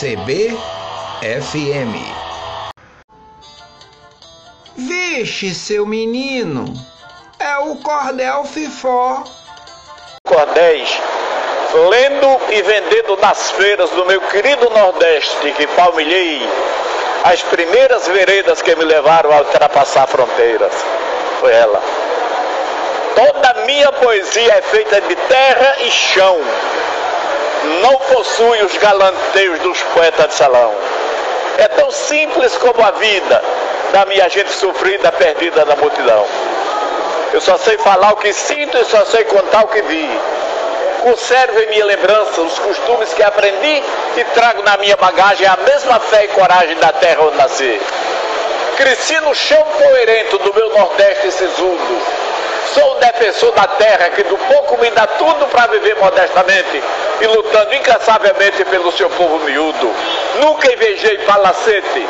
[0.00, 0.56] CBFM.
[4.74, 6.64] Vixe, seu menino,
[7.38, 9.22] é o Cordel Fifó.
[10.26, 10.88] Cordéis,
[11.90, 16.48] lendo e vendendo nas feiras do meu querido Nordeste, que palmilhei
[17.24, 20.72] as primeiras veredas que me levaram a ultrapassar fronteiras.
[21.40, 21.82] Foi ela.
[23.14, 26.40] Toda minha poesia é feita de terra e chão
[27.90, 30.72] não possui os galanteios dos poetas de salão.
[31.58, 33.42] É tão simples como a vida
[33.92, 36.24] da minha gente sofrida, perdida na multidão.
[37.32, 40.08] Eu só sei falar o que sinto e só sei contar o que vi.
[41.02, 43.82] Conservo em minha lembrança os costumes que aprendi
[44.16, 47.80] e trago na minha bagagem a mesma fé e coragem da terra onde nasci.
[48.76, 52.02] Cresci no chão poerento do meu Nordeste sisudo.
[52.72, 56.82] Sou o defensor da terra que do pouco me dá tudo para viver modestamente
[57.20, 59.94] e lutando incansavelmente pelo seu povo miúdo.
[60.40, 62.08] Nunca invejei palacete,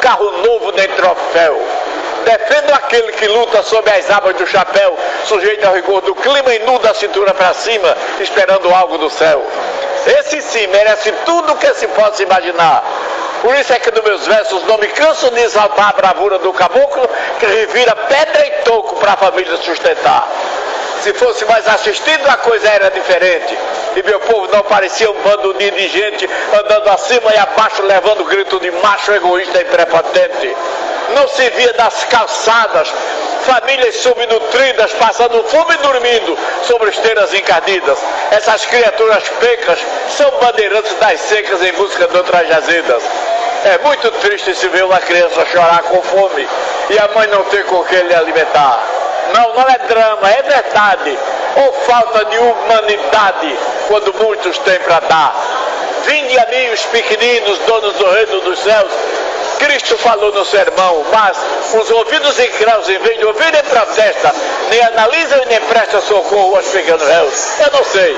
[0.00, 1.60] carro novo nem troféu.
[2.24, 6.58] Defendo aquele que luta sob as abas do chapéu, sujeito ao rigor do clima e
[6.60, 9.42] nu da cintura para cima, esperando algo do céu.
[10.06, 12.82] Esse sim merece tudo o que se possa imaginar.
[13.42, 16.52] Por isso é que nos meus versos não me canso de exaltar a bravura do
[16.52, 20.28] caboclo que revira pedra e toco para a família sustentar.
[21.02, 23.56] Se fosse mais assistido, a coisa era diferente.
[23.98, 28.60] E meu povo não parecia um bando de indigente andando acima e abaixo, levando grito
[28.60, 30.56] de macho egoísta e prepotente.
[31.16, 32.88] Não se via nas calçadas
[33.42, 37.98] famílias subnutridas passando fome e dormindo sobre esteiras encardidas.
[38.30, 39.80] Essas criaturas pecas
[40.16, 43.02] são bandeirantes das secas em busca de outras jazidas.
[43.64, 46.48] É muito triste se ver uma criança chorar com fome
[46.88, 48.80] e a mãe não ter com que lhe alimentar.
[49.34, 51.18] Não, não é drama, é verdade.
[51.64, 55.34] Ou falta de humanidade quando muitos têm para dar.
[56.04, 58.92] Vinde a mim os pequeninos, donos do reino dos céus.
[59.58, 61.36] Cristo falou no sermão, mas
[61.74, 64.32] os ouvidos incrédulos, em vez de ouvirem protesta,
[64.70, 67.60] nem analisam e nem prestam socorro aos pequenos réus.
[67.60, 68.16] Eu não sei.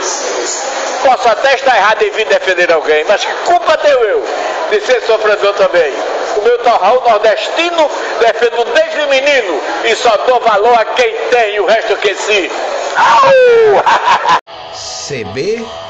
[1.03, 4.25] Posso até estar errado em vir defender alguém, mas que culpa tenho eu
[4.71, 5.93] de ser sofredor também?
[6.37, 11.61] O meu torrão nordestino defendo desde menino e só dou valor a quem tem e
[11.61, 12.51] o resto que si.
[14.75, 15.81] CBFM.